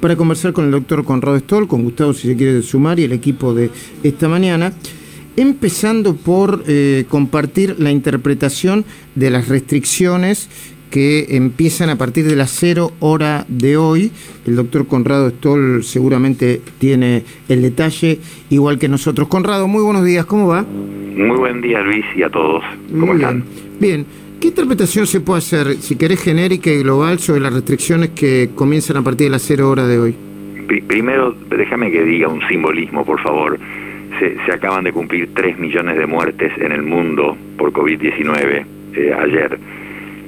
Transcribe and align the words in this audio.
para 0.00 0.16
conversar 0.16 0.52
con 0.52 0.66
el 0.66 0.70
doctor 0.70 1.04
Conrado 1.04 1.38
Stoll, 1.38 1.68
con 1.68 1.82
Gustavo 1.82 2.12
si 2.12 2.28
se 2.28 2.36
quiere 2.36 2.62
sumar 2.62 2.98
y 2.98 3.04
el 3.04 3.12
equipo 3.12 3.54
de 3.54 3.70
esta 4.02 4.28
mañana, 4.28 4.72
empezando 5.36 6.16
por 6.16 6.64
eh, 6.66 7.04
compartir 7.08 7.76
la 7.78 7.90
interpretación 7.90 8.84
de 9.14 9.30
las 9.30 9.48
restricciones 9.48 10.48
que 10.90 11.36
empiezan 11.36 11.90
a 11.90 11.96
partir 11.96 12.24
de 12.24 12.36
la 12.36 12.46
cero 12.46 12.92
hora 13.00 13.44
de 13.48 13.76
hoy. 13.76 14.10
El 14.46 14.56
doctor 14.56 14.86
Conrado 14.86 15.30
Stoll 15.30 15.84
seguramente 15.84 16.62
tiene 16.78 17.24
el 17.48 17.62
detalle, 17.62 18.18
igual 18.50 18.78
que 18.78 18.88
nosotros. 18.88 19.28
Conrado, 19.28 19.68
muy 19.68 19.82
buenos 19.82 20.04
días, 20.04 20.24
¿cómo 20.24 20.48
va? 20.48 20.62
Muy 20.62 21.36
buen 21.36 21.60
día, 21.60 21.80
Luis, 21.80 22.04
y 22.16 22.22
a 22.22 22.30
todos. 22.30 22.62
¿Cómo 22.90 23.14
están? 23.14 23.44
Bien. 23.78 24.06
¿Qué 24.40 24.48
interpretación 24.48 25.06
se 25.06 25.20
puede 25.20 25.38
hacer, 25.38 25.74
si 25.78 25.96
querés 25.96 26.22
genérica 26.22 26.70
y 26.70 26.82
global, 26.82 27.18
sobre 27.18 27.40
las 27.40 27.52
restricciones 27.52 28.10
que 28.10 28.50
comienzan 28.54 28.96
a 28.96 29.02
partir 29.02 29.26
de 29.26 29.30
la 29.30 29.38
cero 29.40 29.68
hora 29.68 29.86
de 29.86 29.98
hoy? 29.98 30.14
Primero, 30.86 31.34
déjame 31.50 31.90
que 31.90 32.04
diga 32.04 32.28
un 32.28 32.46
simbolismo, 32.46 33.04
por 33.04 33.20
favor. 33.20 33.58
Se, 34.20 34.52
acaban 34.52 34.84
de 34.84 34.92
cumplir 34.92 35.30
3 35.34 35.58
millones 35.58 35.96
de 35.96 36.06
muertes 36.06 36.52
en 36.58 36.72
el 36.72 36.82
mundo 36.82 37.36
por 37.56 37.72
COVID-19 37.72 38.64
eh, 38.94 39.14
ayer 39.16 39.58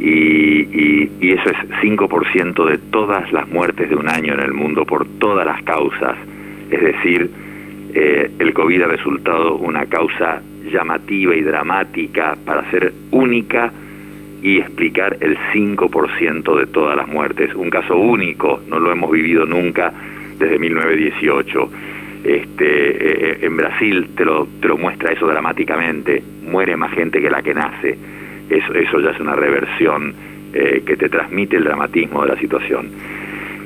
y, 0.01 1.09
y, 1.21 1.33
eso 1.33 1.51
es 1.51 1.57
5% 1.83 2.67
de 2.67 2.79
todas 2.79 3.31
las 3.33 3.49
muertes 3.49 3.91
de 3.91 3.97
un 3.97 4.09
año 4.09 4.35
en 4.35 4.41
el 4.41 4.53
mundo 4.53 4.85
por 4.85 5.07
todas 5.19 5.47
las 5.47 5.63
causas. 5.63 6.17
Es 6.71 6.81
decir, 6.81 7.31
eh, 7.95 8.31
el 8.39 8.53
COVID 8.55 8.83
ha 8.83 8.87
resultado 8.87 9.57
una 9.57 9.87
causa 9.87 10.41
llamativa 10.73 11.35
y 11.35 11.43
dramática 11.43 12.37
para 12.45 12.69
ser 12.71 12.93
única 13.11 13.73
y 14.43 14.59
explicar 14.59 15.17
el 15.21 15.37
5% 15.53 16.59
de 16.59 16.67
todas 16.67 16.97
las 16.97 17.09
muertes. 17.09 17.55
Un 17.55 17.71
caso 17.71 17.97
único, 17.97 18.61
no 18.69 18.79
lo 18.79 18.93
hemos 18.93 19.11
vivido 19.11 19.47
nunca 19.47 19.93
desde 20.39 20.59
1918. 20.59 21.71
Este, 22.25 23.33
eh, 23.33 23.39
en 23.43 23.57
Brasil 23.57 24.11
te 24.15 24.25
lo, 24.25 24.47
te 24.61 24.69
lo 24.69 24.77
muestra 24.77 25.13
eso 25.13 25.27
dramáticamente, 25.27 26.23
muere 26.43 26.77
más 26.77 26.93
gente 26.93 27.21
que 27.21 27.31
la 27.31 27.43
que 27.43 27.55
nace 27.55 27.97
eso, 28.51 28.75
eso 28.75 29.01
ya 29.01 29.11
es 29.11 29.21
una 29.21 29.35
reversión 29.35 30.13
eh, 30.53 30.83
que 30.85 30.97
te 30.97 31.09
transmite 31.09 31.57
el 31.57 31.65
dramatismo 31.65 32.23
de 32.23 32.29
la 32.29 32.37
situación. 32.37 32.91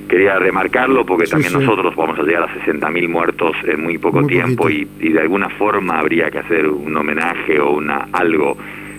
Quería 0.08 0.38
remarcarlo 0.38 1.06
porque 1.06 1.27
también 1.27 1.54
nosotros 1.54 1.96
vamos 1.96 2.18
a 2.18 2.22
llegar 2.22 2.42
a 2.42 2.54
60.000 2.66 3.08
muertos 3.08 3.56
en 3.64 3.82
muy 3.82 3.96
poco 3.96 4.24
tiempo 4.27 4.68
y, 4.68 4.84
de 4.84 5.18
alguna 5.18 5.48
forma 5.48 5.98
habría 5.98 6.30
que 6.30 6.38
hacer 6.38 6.66
un 6.66 6.94
homenaje 6.94 7.58
o 7.58 7.70
una 7.72 8.08
algo. 8.12 8.56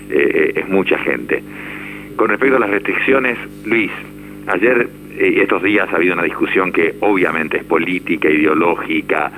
Eh, 0.09 0.53
eh, 0.55 0.59
es 0.59 0.67
mucha 0.69 0.97
gente. 0.99 1.41
Con 2.15 2.29
respecto 2.29 2.57
a 2.57 2.59
las 2.59 2.69
restricciones, 2.69 3.37
Luis, 3.65 3.91
ayer 4.47 4.87
y 5.17 5.39
estos 5.39 5.63
días 5.63 5.87
ha 5.91 5.95
habido 5.95 6.13
una 6.13 6.23
discusión 6.23 6.71
que 6.71 6.95
obviamente 6.99 7.57
es 7.57 7.63
política, 7.63 8.29
ideológica, 8.29 9.31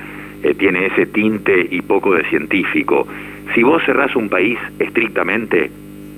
tiene 0.58 0.86
ese 0.86 1.06
tinte 1.06 1.66
y 1.70 1.82
poco 1.82 2.14
de 2.14 2.24
científico. 2.24 3.06
Si 3.54 3.62
vos 3.62 3.82
cerrás 3.84 4.14
un 4.16 4.28
país 4.28 4.58
estrictamente, 4.78 5.70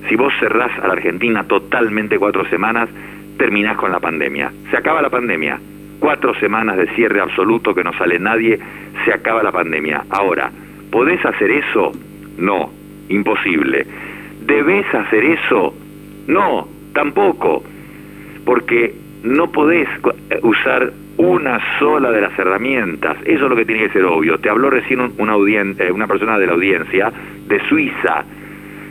si 0.08 0.16
vos 0.16 0.32
cerrás 0.40 0.72
a 0.78 0.86
la 0.86 0.94
Argentina 0.94 1.44
totalmente 1.44 2.18
cuatro 2.18 2.46
semanas, 2.48 2.88
terminás 3.36 3.76
con 3.76 3.90
la 3.90 4.00
pandemia. 4.00 4.50
Se 4.70 4.76
acaba 4.76 5.02
la 5.02 5.10
pandemia. 5.10 5.58
Cuatro 5.98 6.34
semanas 6.34 6.76
de 6.78 6.86
cierre 6.94 7.20
absoluto 7.20 7.74
que 7.74 7.84
no 7.84 7.92
sale 7.94 8.18
nadie, 8.18 8.58
se 9.04 9.12
acaba 9.12 9.42
la 9.42 9.52
pandemia. 9.52 10.04
Ahora, 10.10 10.50
¿podés 10.90 11.24
hacer 11.24 11.50
eso? 11.50 11.92
No, 12.38 12.70
imposible. 13.08 13.86
¿Debés 14.50 14.92
hacer 14.92 15.24
eso? 15.24 15.72
No, 16.26 16.66
tampoco. 16.92 17.62
Porque 18.44 18.92
no 19.22 19.52
podés 19.52 19.88
usar 20.42 20.92
una 21.18 21.60
sola 21.78 22.10
de 22.10 22.20
las 22.20 22.36
herramientas. 22.36 23.16
Eso 23.26 23.44
es 23.44 23.50
lo 23.50 23.54
que 23.54 23.64
tiene 23.64 23.84
que 23.84 23.92
ser 23.92 24.04
obvio. 24.06 24.40
Te 24.40 24.50
habló 24.50 24.68
recién 24.68 25.12
una, 25.18 25.34
eh, 25.36 25.92
una 25.92 26.08
persona 26.08 26.36
de 26.36 26.46
la 26.48 26.54
audiencia 26.54 27.12
de 27.46 27.60
Suiza 27.68 28.24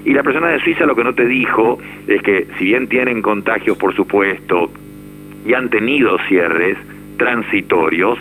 y 0.05 0.13
la 0.13 0.23
persona 0.23 0.47
de 0.47 0.61
Suiza 0.61 0.85
lo 0.85 0.95
que 0.95 1.03
no 1.03 1.13
te 1.13 1.25
dijo 1.25 1.77
es 2.07 2.21
que 2.21 2.47
si 2.57 2.63
bien 2.63 2.87
tienen 2.87 3.21
contagios, 3.21 3.77
por 3.77 3.93
supuesto, 3.93 4.71
y 5.45 5.53
han 5.55 5.69
tenido 5.69 6.17
cierres 6.29 6.77
transitorios, 7.17 8.17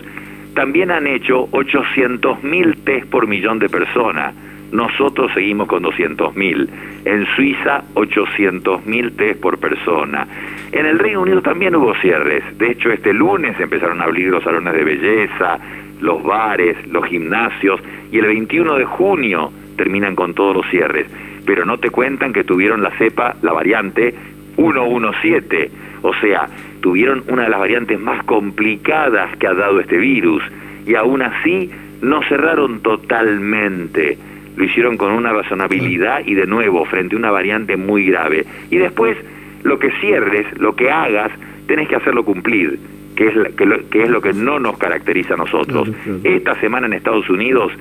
también 0.55 0.91
han 0.91 1.07
hecho 1.07 1.49
800.000 1.53 2.85
test 2.85 3.07
por 3.09 3.29
millón 3.29 3.61
de 3.61 3.69
personas. 3.69 4.35
Nosotros 4.73 5.31
seguimos 5.34 5.69
con 5.69 5.83
200.000. 5.83 6.69
En 7.05 7.27
Suiza, 7.34 7.84
800.000 7.95 9.17
test 9.17 9.41
por 9.41 9.59
persona. 9.59 10.27
En 10.73 10.87
el 10.87 10.99
Reino 10.99 11.23
Unido 11.23 11.41
también 11.41 11.75
hubo 11.75 11.95
cierres. 11.97 12.45
De 12.59 12.73
hecho, 12.73 12.91
este 12.91 13.12
lunes 13.12 13.59
empezaron 13.59 14.01
a 14.01 14.05
abrir 14.05 14.29
los 14.29 14.45
salones 14.45 14.75
de 14.75 14.84
belleza, 14.84 15.59
los 16.01 16.23
bares, 16.23 16.77
los 16.89 17.05
gimnasios, 17.06 17.81
y 18.12 18.19
el 18.19 18.27
21 18.27 18.77
de 18.77 18.84
junio 18.84 19.53
terminan 19.77 20.15
con 20.15 20.34
todos 20.34 20.56
los 20.56 20.67
cierres 20.71 21.06
pero 21.49 21.65
no 21.65 21.79
te 21.79 21.89
cuentan 21.89 22.35
que 22.35 22.45
tuvieron 22.45 22.83
la 22.83 22.91
cepa, 22.99 23.35
la 23.41 23.55
variante 23.55 24.15
117, 24.56 25.71
o 26.03 26.12
sea, 26.17 26.47
tuvieron 26.83 27.25
una 27.27 27.45
de 27.45 27.49
las 27.49 27.59
variantes 27.59 27.99
más 27.99 28.23
complicadas 28.25 29.35
que 29.39 29.47
ha 29.47 29.55
dado 29.55 29.81
este 29.81 29.97
virus 29.97 30.43
y 30.87 30.95
aún 30.95 31.23
así 31.23 31.71
no 32.03 32.23
cerraron 32.25 32.81
totalmente, 32.81 34.19
lo 34.59 34.65
hicieron 34.65 34.97
con 34.97 35.13
una 35.13 35.33
razonabilidad 35.33 36.27
y 36.27 36.35
de 36.35 36.45
nuevo 36.45 36.85
frente 36.85 37.15
a 37.15 37.19
una 37.19 37.31
variante 37.31 37.77
muy 37.77 38.07
grave. 38.07 38.45
Y 38.71 38.79
después, 38.79 39.17
lo 39.63 39.79
que 39.79 39.93
cierres, 40.01 40.47
lo 40.59 40.75
que 40.75 40.91
hagas, 40.91 41.31
tenés 41.69 41.89
que 41.89 41.95
hacerlo 41.95 42.25
cumplir, 42.25 42.77
que 43.15 43.29
es, 43.29 43.35
que, 43.55 44.03
es 44.03 44.11
lo 44.11 44.21
que 44.21 44.33
no 44.33 44.59
nos 44.59 44.77
caracteriza 44.77 45.35
a 45.35 45.37
nosotros. 45.37 45.91
Esta 46.25 46.59
semana 46.61 46.89
en 46.89 46.95
Estados 46.95 47.31
Unidos, 47.31 47.73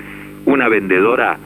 una 0.46 0.70
vendedora 0.70 1.40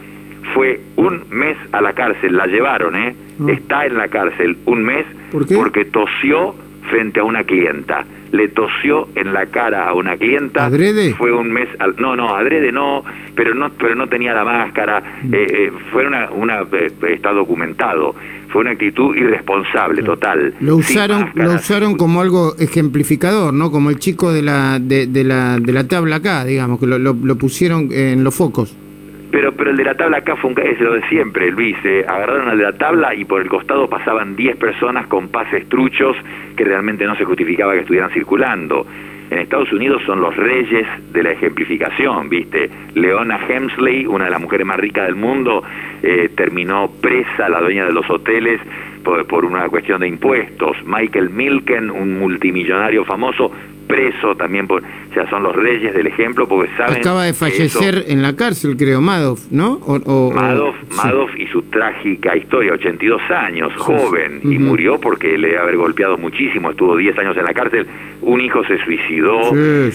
fue 0.53 0.81
un 0.97 1.24
mes 1.30 1.56
a 1.72 1.81
la 1.81 1.94
cárcel, 1.94 2.36
la 2.36 2.47
llevaron, 2.47 2.97
¿eh? 2.97 3.16
Ah. 3.40 3.52
Está 3.52 3.86
en 3.86 3.97
la 3.97 4.09
cárcel 4.09 4.58
un 4.66 4.84
mes 4.84 5.06
porque 5.31 5.86
tosió 5.86 6.56
frente 6.90 7.22
a 7.22 7.24
una 7.24 7.46
clienta. 7.46 8.03
Le 8.31 8.47
tosió 8.47 9.09
en 9.16 9.34
la 9.34 9.46
cara 9.47 9.88
a 9.88 9.94
una 9.94 10.18
clienta. 10.18 10.66
¿Adrede? 10.66 11.14
Fue 11.14 11.31
un 11.31 11.52
mes. 11.52 11.68
Al, 11.80 11.96
no, 11.97 12.16
no, 12.16 12.36
adrede 12.36 12.72
no, 12.72 13.03
pero 13.36 13.53
no, 13.53 13.69
pero 13.72 13.96
no 13.96 14.08
tenía 14.08 14.34
la 14.34 14.44
máscara. 14.44 15.02
Mm. 15.24 15.34
Eh, 15.34 15.47
eh, 15.50 15.72
fue 15.92 16.08
una, 16.08 16.30
una 16.31 16.62
eh, 16.72 16.91
está 17.09 17.31
documentado. 17.31 18.16
Fue 18.50 18.62
una 18.62 18.72
actitud 18.72 19.16
irresponsable, 19.16 20.03
total. 20.03 20.53
Lo 20.59 20.75
usaron, 20.75 21.31
lo 21.36 21.53
usaron 21.53 21.96
como 21.96 22.20
algo 22.20 22.56
ejemplificador, 22.59 23.53
¿no? 23.53 23.72
Como 23.72 23.90
el 23.90 24.00
chico 24.00 24.34
de 24.34 24.41
la, 24.41 24.78
de, 24.80 25.08
la, 25.24 25.58
de 25.58 25.72
la 25.72 25.88
tabla 25.88 26.18
acá, 26.18 26.44
digamos, 26.44 26.80
que 26.80 26.86
lo, 26.86 27.00
lo 27.00 27.36
pusieron 27.38 27.90
en 27.91 28.25
los 28.25 28.36
focos. 28.36 28.75
Pero, 29.31 29.53
pero 29.53 29.72
el 29.72 29.78
de 29.78 29.86
la 29.86 29.96
tabla 29.96 30.18
acá 30.18 30.36
fue 30.36 30.52
un, 30.52 30.59
es 30.59 30.80
lo 30.81 30.94
de 30.94 31.08
siempre, 31.08 31.50
Luis. 31.52 31.78
Eh, 31.86 32.06
agarraron 32.08 32.50
al 32.50 32.58
de 32.58 32.66
la 32.66 32.74
tabla 32.74 33.16
y 33.16 33.24
por 33.24 33.42
el 33.42 33.47
costado 33.47 33.90
pasaban 33.90 34.36
10 34.36 34.58
personas 34.58 35.08
con 35.08 35.30
pases 35.30 35.68
truchos 35.69 36.18
que 36.58 36.66
realmente 36.66 37.06
no 37.06 37.16
se 37.16 37.24
justificaba 37.24 37.74
que 37.74 37.80
estuvieran 37.80 38.12
circulando. 38.12 38.86
En 39.30 39.38
Estados 39.38 39.72
Unidos 39.72 40.02
son 40.06 40.20
los 40.20 40.36
reyes 40.36 40.86
de 41.14 41.24
la 41.24 41.31
ejemplificación, 41.31 42.28
¿viste? 42.28 42.70
Leona 42.96 43.40
Hemsley, 43.47 44.06
una 44.06 44.25
de 44.25 44.31
las 44.31 44.41
mujeres 44.41 44.68
más 44.68 44.78
ricas 44.78 45.06
del 45.06 45.16
mundo, 45.16 45.64
eh, 46.03 46.30
terminó 46.36 46.91
presa, 47.00 47.47
la 47.47 47.62
dueña 47.62 47.86
de 47.86 47.94
los 47.94 48.09
hoteles, 48.09 48.59
por, 49.06 49.25
por, 49.28 49.46
una 49.46 49.70
cuestión 49.70 50.02
de 50.02 50.09
impuestos. 50.09 50.75
Michael 50.86 51.30
Milken, 51.30 51.90
un 51.90 52.20
multimillonario 52.20 53.06
famoso, 53.06 53.53
preso 53.88 54.36
también 54.36 54.68
por, 54.68 54.81
o 54.81 55.14
sea, 55.14 55.30
son 55.30 55.44
los 55.44 55.56
reyes 55.56 55.94
del 55.94 56.08
ejemplo 56.08 56.47
porque 56.47 56.69
saben 56.78 56.97
acaba 56.97 57.25
de 57.25 57.34
fallecer 57.34 58.06
en 58.08 58.22
la 58.22 58.36
cárcel, 58.36 58.78
creo, 58.78 59.02
Madoff, 59.02 59.52
¿no? 59.52 59.74
O, 59.86 60.31
Madoff, 60.31 61.36
y 61.38 61.47
su 61.47 61.64
trágica 61.64 62.36
historia, 62.36 62.74
82 62.74 63.22
años, 63.30 63.74
joven, 63.75 64.41
y 64.44 64.58
murió 64.58 65.00
porque 65.00 65.38
le 65.38 65.58
haber 65.58 65.78
golpeado 65.78 66.18
muchísimo, 66.18 66.72
estuvo 66.72 66.96
10 66.96 67.18
años 67.20 67.38
en 67.38 67.44
la 67.44 67.53
cárcel, 67.53 67.88
un 68.22 68.40
hijo 68.40 68.64
se 68.66 68.78
suicidó, 68.84 69.52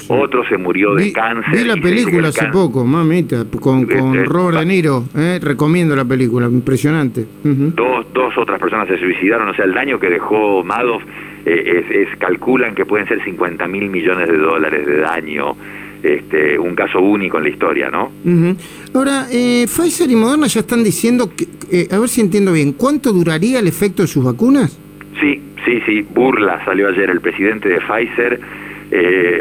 otro 0.09 0.45
se 0.49 0.57
murió 0.59 0.95
de 0.95 1.13
cáncer. 1.13 1.59
Vi 1.59 1.65
la 1.65 1.77
película 1.77 2.29
hace 2.29 2.47
poco, 2.47 2.85
mamita, 2.85 3.45
con, 3.61 3.87
con 3.87 4.17
este, 4.17 4.25
Robert 4.25 4.59
De 4.59 4.67
Niro, 4.67 5.05
¿eh? 5.17 5.39
recomiendo 5.41 5.97
la 5.97 6.05
película, 6.05 6.47
impresionante. 6.47 7.27
dos, 7.43 8.07
dos 8.13 8.37
otras 8.37 8.61
personas 8.61 8.89
se 8.89 8.99
suicidaron, 8.99 9.49
o 9.49 9.55
sea, 9.55 9.65
el 9.65 9.73
daño 9.73 9.99
que 9.99 10.11
dejó 10.11 10.63
Madoff 10.65 11.03
eh, 11.49 12.09
es, 12.11 12.19
calculan 12.19 12.75
que 12.75 12.85
pueden 12.85 13.07
ser 13.07 13.23
50 13.23 13.69
mil 13.69 13.89
millones 13.89 14.27
de 14.27 14.37
dólares 14.37 14.85
de 14.85 14.99
daño, 14.99 15.55
este, 16.03 16.59
un 16.59 16.75
caso 16.75 17.01
único 17.01 17.39
en 17.39 17.45
la 17.45 17.51
historia, 17.51 17.89
¿no? 17.89 18.11
Ahora, 18.93 19.29
eh, 19.31 19.67
Pfizer 19.69 20.11
y 20.11 20.17
Moderna 20.17 20.49
ya 20.49 20.61
están 20.61 20.83
diciendo, 20.83 21.31
que, 21.37 21.47
eh, 21.71 21.89
a 21.93 22.01
ver 22.01 22.09
si 22.09 22.21
entiendo 22.21 22.53
bien, 22.53 22.73
¿cuánto 22.73 23.13
duraría 23.13 23.61
el 23.61 23.69
efecto 23.69 24.03
de 24.03 24.09
sus 24.09 24.25
vacunas? 24.25 24.77
Sí, 25.21 25.41
sí, 25.65 25.81
sí, 25.87 26.03
burla 26.03 26.65
salió 26.65 26.89
ayer 26.89 27.11
el 27.11 27.21
presidente 27.21 27.69
de 27.69 27.81
Pfizer. 27.81 28.41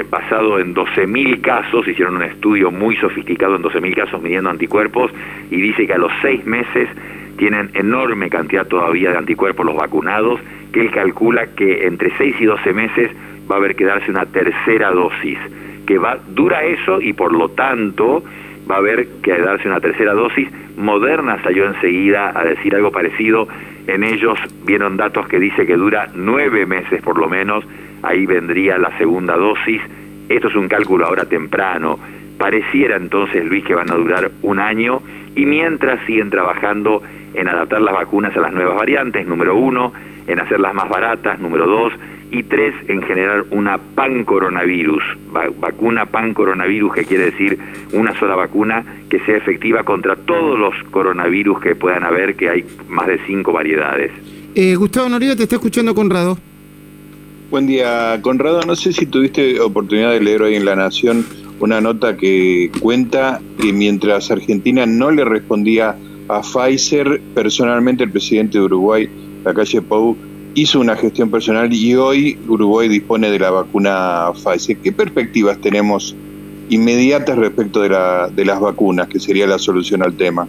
basado 0.10 0.60
en 0.60 0.76
12.000 0.76 1.42
casos, 1.42 1.88
hicieron 1.88 2.18
un 2.18 2.24
estudio 2.24 2.70
muy 2.70 2.96
sofisticado 2.98 3.56
en 3.56 3.64
12.000 3.64 3.96
casos 3.96 4.22
midiendo 4.22 4.52
anticuerpos 4.52 5.12
y 5.50 5.56
dice 5.56 5.88
que 5.88 5.94
a 5.94 5.98
los 5.98 6.12
seis 6.22 6.46
meses 6.46 6.88
tienen 7.38 7.70
enorme 7.74 8.30
cantidad 8.30 8.66
todavía 8.66 9.12
de 9.12 9.18
anticuerpos 9.18 9.66
los 9.66 9.76
vacunados 9.76 10.40
que 10.76 10.82
él 10.82 10.92
calcula 10.92 11.48
que 11.56 11.88
entre 11.88 12.12
6 12.18 12.36
y 12.38 12.46
12 12.46 12.74
meses 12.74 13.10
va 13.50 13.56
a 13.56 13.60
haber 13.60 13.78
que 13.78 13.86
darse 13.86 14.12
una 14.12 14.26
tercera 14.26 14.92
dosis. 14.92 15.40
que 15.88 15.98
va 15.98 16.18
dura 16.28 16.64
eso 16.64 17.00
y 17.00 17.14
por 17.14 17.32
lo 17.32 17.50
tanto 17.50 18.24
va 18.70 18.76
a 18.76 18.78
haber 18.80 19.08
que 19.24 19.38
darse 19.38 19.70
una 19.70 19.80
tercera 19.80 20.14
dosis. 20.14 20.50
Moderna 20.76 21.42
salió 21.44 21.66
enseguida 21.66 22.34
a 22.36 22.44
decir 22.44 22.76
algo 22.76 22.92
parecido. 22.92 23.48
En 23.88 24.04
ellos 24.04 24.38
vieron 24.66 24.98
datos 24.98 25.28
que 25.30 25.40
dice 25.40 25.66
que 25.66 25.78
dura 25.78 26.10
nueve 26.14 26.66
meses 26.66 27.02
por 27.02 27.18
lo 27.18 27.30
menos. 27.30 27.64
Ahí 28.02 28.26
vendría 28.26 28.78
la 28.78 28.98
segunda 28.98 29.38
dosis. 29.38 29.82
Esto 30.28 30.50
es 30.50 30.56
un 30.56 30.68
cálculo 30.68 31.06
ahora 31.06 31.24
temprano. 31.24 32.00
Pareciera 32.38 32.98
entonces, 32.98 33.46
Luis, 33.46 33.64
que 33.64 33.76
van 33.76 33.92
a 33.92 33.96
durar 33.96 34.32
un 34.42 34.60
año 34.60 35.02
y 35.36 35.46
mientras 35.46 36.04
siguen 36.06 36.32
trabajando 36.32 37.02
en 37.36 37.48
adaptar 37.48 37.82
las 37.82 37.94
vacunas 37.94 38.36
a 38.36 38.40
las 38.40 38.54
nuevas 38.54 38.76
variantes, 38.76 39.26
número 39.28 39.56
uno, 39.56 39.94
en 40.28 40.40
hacerlas 40.40 40.74
más 40.74 40.90
baratas, 40.90 41.40
número 41.40 41.68
dos, 41.68 41.94
y 42.32 42.44
tres, 42.44 42.74
en 42.88 43.02
generar 43.04 43.46
una 43.52 43.78
pan-coronavirus, 43.78 45.04
vacuna 45.60 46.06
pan-coronavirus, 46.06 46.94
que 46.94 47.06
quiere 47.06 47.26
decir 47.26 47.58
una 47.94 48.18
sola 48.20 48.36
vacuna 48.36 48.84
que 49.10 49.20
sea 49.20 49.38
efectiva 49.38 49.84
contra 49.84 50.16
todos 50.16 50.60
los 50.60 50.74
coronavirus 50.92 51.60
que 51.62 51.76
puedan 51.76 52.04
haber, 52.04 52.36
que 52.36 52.50
hay 52.50 52.66
más 52.90 53.08
de 53.08 53.20
cinco 53.26 53.54
variedades. 53.54 54.12
Eh, 54.56 54.76
Gustavo 54.76 55.08
Noriega, 55.10 55.36
te 55.36 55.44
está 55.44 55.56
escuchando 55.56 55.94
Conrado. 55.94 56.38
Buen 57.52 57.68
día, 57.68 58.20
Conrado. 58.22 58.62
No 58.64 58.76
sé 58.76 58.92
si 58.92 59.06
tuviste 59.06 59.60
oportunidad 59.62 60.12
de 60.12 60.20
leer 60.20 60.42
hoy 60.42 60.56
en 60.56 60.66
La 60.66 60.76
Nación 60.76 61.26
una 61.60 61.80
nota 61.80 62.18
que 62.18 62.70
cuenta 62.82 63.40
que 63.62 63.72
mientras 63.72 64.32
Argentina 64.32 64.86
no 64.86 65.12
le 65.12 65.24
respondía 65.24 65.96
a 66.28 66.42
Pfizer, 66.42 67.22
personalmente 67.34 68.04
el 68.04 68.12
presidente 68.12 68.58
de 68.58 68.64
Uruguay, 68.66 69.10
la 69.44 69.54
calle 69.54 69.82
Pou, 69.82 70.18
hizo 70.56 70.80
una 70.80 70.96
gestión 70.96 71.30
personal 71.30 71.72
y 71.72 71.96
hoy 71.96 72.38
Uruguay 72.48 72.88
dispone 72.88 73.30
de 73.30 73.40
la 73.40 73.52
vacuna 73.52 74.32
Pfizer. 74.34 74.78
¿Qué 74.78 74.92
perspectivas 74.92 75.60
tenemos 75.60 76.16
inmediatas 76.70 77.38
respecto 77.38 77.82
de, 77.82 77.90
la, 77.90 78.30
de 78.30 78.46
las 78.46 78.60
vacunas, 78.60 79.08
que 79.08 79.20
sería 79.20 79.46
la 79.46 79.60
solución 79.60 80.02
al 80.02 80.16
tema? 80.16 80.48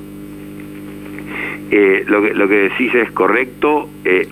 Eh, 1.70 2.04
lo, 2.06 2.22
que, 2.22 2.32
lo 2.32 2.48
que 2.48 2.54
decís 2.54 2.94
es 2.94 3.10
correcto. 3.10 3.88
Eh, 4.04 4.28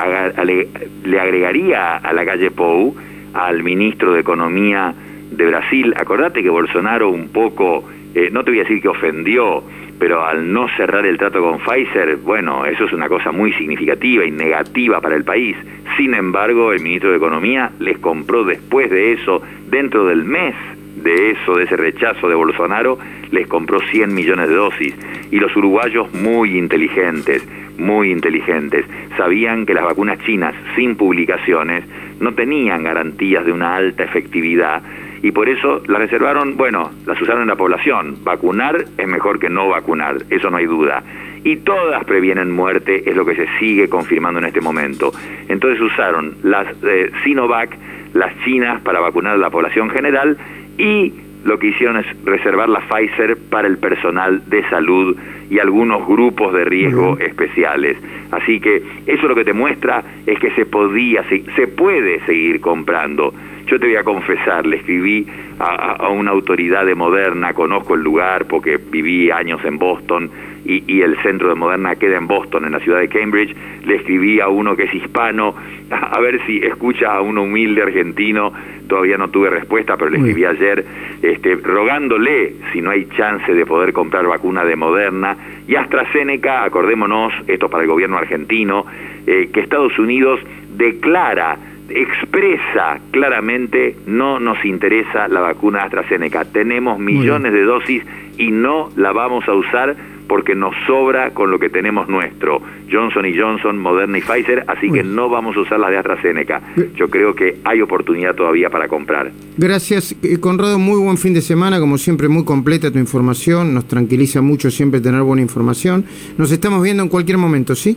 le 1.04 1.20
agregaría 1.20 1.96
a 1.96 2.12
la 2.12 2.24
calle 2.24 2.50
Pou, 2.50 2.94
al 3.34 3.62
ministro 3.62 4.12
de 4.12 4.20
Economía 4.20 4.94
de 5.30 5.46
Brasil, 5.46 5.94
acordate 5.96 6.42
que 6.42 6.50
Bolsonaro 6.50 7.10
un 7.10 7.28
poco, 7.28 7.84
eh, 8.14 8.28
no 8.30 8.44
te 8.44 8.52
voy 8.52 8.60
a 8.60 8.62
decir 8.62 8.80
que 8.80 8.88
ofendió, 8.88 9.64
pero 9.98 10.24
al 10.24 10.52
no 10.52 10.68
cerrar 10.76 11.06
el 11.06 11.18
trato 11.18 11.40
con 11.40 11.58
Pfizer, 11.60 12.16
bueno, 12.16 12.66
eso 12.66 12.84
es 12.84 12.92
una 12.92 13.08
cosa 13.08 13.32
muy 13.32 13.52
significativa 13.52 14.24
y 14.24 14.30
negativa 14.30 15.00
para 15.00 15.16
el 15.16 15.24
país. 15.24 15.56
Sin 15.96 16.14
embargo, 16.14 16.72
el 16.72 16.80
ministro 16.80 17.10
de 17.10 17.16
Economía 17.16 17.70
les 17.78 17.98
compró 17.98 18.44
después 18.44 18.90
de 18.90 19.12
eso, 19.12 19.42
dentro 19.68 20.06
del 20.06 20.24
mes 20.24 20.54
de 20.96 21.32
eso, 21.32 21.56
de 21.56 21.64
ese 21.64 21.76
rechazo 21.76 22.28
de 22.28 22.34
Bolsonaro, 22.34 22.98
les 23.30 23.46
compró 23.46 23.80
100 23.80 24.14
millones 24.14 24.48
de 24.48 24.54
dosis. 24.54 24.94
Y 25.30 25.38
los 25.38 25.54
uruguayos 25.56 26.12
muy 26.14 26.56
inteligentes, 26.56 27.46
muy 27.78 28.10
inteligentes, 28.10 28.86
sabían 29.16 29.66
que 29.66 29.74
las 29.74 29.84
vacunas 29.84 30.18
chinas 30.24 30.54
sin 30.76 30.96
publicaciones 30.96 31.84
no 32.20 32.32
tenían 32.32 32.84
garantías 32.84 33.44
de 33.44 33.52
una 33.52 33.76
alta 33.76 34.04
efectividad 34.04 34.82
y 35.24 35.32
por 35.32 35.48
eso 35.48 35.80
las 35.86 36.02
reservaron, 36.02 36.58
bueno, 36.58 36.90
las 37.06 37.18
usaron 37.18 37.40
en 37.40 37.48
la 37.48 37.56
población. 37.56 38.18
Vacunar 38.24 38.84
es 38.98 39.08
mejor 39.08 39.38
que 39.38 39.48
no 39.48 39.70
vacunar, 39.70 40.18
eso 40.28 40.50
no 40.50 40.58
hay 40.58 40.66
duda. 40.66 41.02
Y 41.44 41.56
todas 41.56 42.04
previenen 42.04 42.50
muerte, 42.50 43.08
es 43.08 43.16
lo 43.16 43.24
que 43.24 43.34
se 43.34 43.48
sigue 43.58 43.88
confirmando 43.88 44.38
en 44.40 44.44
este 44.44 44.60
momento. 44.60 45.12
Entonces 45.48 45.80
usaron 45.80 46.36
las 46.42 46.66
eh, 46.82 47.10
Sinovac, 47.24 47.74
las 48.12 48.38
chinas 48.44 48.82
para 48.82 49.00
vacunar 49.00 49.36
a 49.36 49.38
la 49.38 49.48
población 49.48 49.88
general 49.88 50.36
y 50.76 51.14
lo 51.42 51.58
que 51.58 51.68
hicieron 51.68 51.96
es 51.96 52.06
reservar 52.26 52.68
la 52.68 52.80
Pfizer 52.80 53.38
para 53.48 53.66
el 53.66 53.78
personal 53.78 54.42
de 54.50 54.62
salud 54.68 55.16
y 55.48 55.58
algunos 55.58 56.06
grupos 56.06 56.52
de 56.52 56.66
riesgo 56.66 57.16
especiales. 57.18 57.96
Así 58.30 58.60
que 58.60 58.82
eso 59.06 59.26
lo 59.26 59.34
que 59.34 59.44
te 59.44 59.54
muestra 59.54 60.02
es 60.26 60.38
que 60.38 60.50
se 60.50 60.66
podía, 60.66 61.24
se 61.28 61.66
puede 61.66 62.20
seguir 62.26 62.60
comprando. 62.60 63.32
Yo 63.66 63.80
te 63.80 63.86
voy 63.86 63.96
a 63.96 64.04
confesar, 64.04 64.66
le 64.66 64.76
escribí 64.76 65.26
a, 65.58 66.08
una 66.08 66.32
autoridad 66.32 66.84
de 66.84 66.94
Moderna, 66.94 67.54
conozco 67.54 67.94
el 67.94 68.02
lugar 68.02 68.46
porque 68.46 68.76
viví 68.76 69.30
años 69.30 69.64
en 69.64 69.78
Boston 69.78 70.30
y, 70.64 71.02
el 71.02 71.16
centro 71.22 71.48
de 71.48 71.54
Moderna 71.54 71.96
queda 71.96 72.16
en 72.16 72.26
Boston, 72.26 72.64
en 72.64 72.72
la 72.72 72.80
ciudad 72.80 73.00
de 73.00 73.08
Cambridge. 73.08 73.54
Le 73.84 73.96
escribí 73.96 74.40
a 74.40 74.48
uno 74.48 74.76
que 74.76 74.84
es 74.84 74.94
hispano, 74.94 75.54
a, 75.90 76.18
ver 76.20 76.40
si 76.46 76.58
escucha 76.58 77.14
a 77.14 77.20
un 77.20 77.38
humilde 77.38 77.82
argentino. 77.82 78.52
Todavía 78.88 79.16
no 79.18 79.28
tuve 79.28 79.50
respuesta, 79.50 79.96
pero 79.96 80.10
le 80.10 80.18
escribí 80.18 80.44
ayer, 80.44 80.84
este, 81.22 81.56
rogándole 81.56 82.54
si 82.72 82.80
no 82.80 82.90
hay 82.90 83.06
chance 83.16 83.52
de 83.52 83.66
poder 83.66 83.92
comprar 83.92 84.26
vacuna 84.26 84.64
de 84.64 84.76
Moderna. 84.76 85.36
Y 85.66 85.76
AstraZeneca, 85.76 86.64
acordémonos, 86.64 87.32
esto 87.46 87.68
para 87.68 87.84
el 87.84 87.88
gobierno 87.88 88.16
argentino, 88.18 88.86
eh, 89.26 89.50
que 89.52 89.60
Estados 89.60 89.98
Unidos 89.98 90.40
declara 90.76 91.58
expresa 91.88 92.98
claramente 93.10 93.96
no 94.06 94.40
nos 94.40 94.64
interesa 94.64 95.28
la 95.28 95.40
vacuna 95.40 95.82
AstraZeneca. 95.82 96.44
Tenemos 96.44 96.98
millones 96.98 97.52
de 97.52 97.62
dosis 97.62 98.02
y 98.38 98.50
no 98.50 98.90
la 98.96 99.12
vamos 99.12 99.46
a 99.48 99.54
usar 99.54 99.96
porque 100.26 100.54
nos 100.54 100.74
sobra 100.86 101.30
con 101.30 101.50
lo 101.50 101.58
que 101.58 101.68
tenemos 101.68 102.08
nuestro. 102.08 102.60
Johnson 102.90 103.26
y 103.26 103.36
Johnson, 103.38 103.78
Moderna 103.78 104.18
y 104.18 104.20
Pfizer, 104.22 104.64
así 104.66 104.90
que 104.90 105.02
no 105.02 105.28
vamos 105.28 105.56
a 105.56 105.60
usar 105.60 105.78
las 105.78 105.90
de 105.90 105.98
AstraZeneca. 105.98 106.62
Yo 106.96 107.08
creo 107.10 107.34
que 107.34 107.58
hay 107.64 107.80
oportunidad 107.80 108.34
todavía 108.34 108.70
para 108.70 108.88
comprar. 108.88 109.30
Gracias, 109.56 110.16
eh, 110.22 110.38
Conrado. 110.40 110.78
Muy 110.78 110.98
buen 110.98 111.18
fin 111.18 111.34
de 111.34 111.42
semana, 111.42 111.78
como 111.78 111.98
siempre, 111.98 112.28
muy 112.28 112.44
completa 112.44 112.90
tu 112.90 112.98
información. 112.98 113.74
Nos 113.74 113.86
tranquiliza 113.86 114.40
mucho 114.40 114.70
siempre 114.70 115.00
tener 115.00 115.22
buena 115.22 115.42
información. 115.42 116.04
Nos 116.38 116.50
estamos 116.52 116.82
viendo 116.82 117.02
en 117.02 117.08
cualquier 117.08 117.38
momento, 117.38 117.74
¿sí? 117.74 117.96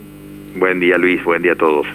Buen 0.57 0.79
día, 0.79 0.97
Luis. 0.97 1.23
Buen 1.23 1.41
día 1.41 1.53
a 1.53 1.55
todos. 1.55 1.87